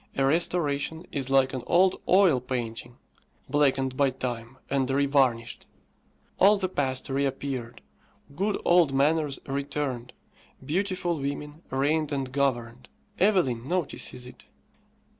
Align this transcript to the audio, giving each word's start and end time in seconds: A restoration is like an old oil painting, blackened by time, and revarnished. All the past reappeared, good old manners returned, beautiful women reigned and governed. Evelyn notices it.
A 0.17 0.25
restoration 0.25 1.05
is 1.11 1.29
like 1.29 1.53
an 1.53 1.61
old 1.67 2.01
oil 2.09 2.39
painting, 2.41 2.97
blackened 3.47 3.95
by 3.95 4.09
time, 4.09 4.57
and 4.67 4.89
revarnished. 4.89 5.67
All 6.39 6.57
the 6.57 6.67
past 6.67 7.07
reappeared, 7.09 7.83
good 8.35 8.59
old 8.65 8.95
manners 8.95 9.37
returned, 9.45 10.13
beautiful 10.65 11.19
women 11.19 11.61
reigned 11.69 12.11
and 12.11 12.31
governed. 12.31 12.89
Evelyn 13.19 13.67
notices 13.67 14.25
it. 14.25 14.45